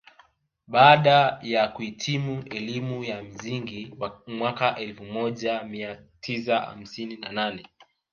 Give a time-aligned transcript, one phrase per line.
[0.67, 3.93] Baada ya kuhitimu elimu ya msingi
[4.27, 7.67] mwaka elfu moja mia tisa hamsini na nane